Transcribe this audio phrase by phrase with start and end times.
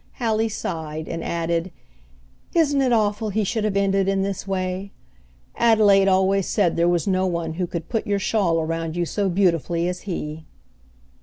[0.13, 1.69] Hallie sighed, and added,
[2.55, 4.93] "Isn't it awful he should have ended in this way?
[5.55, 9.29] Adelaide always said there was no one who could put your shawl around you so
[9.29, 10.45] beautifully as he."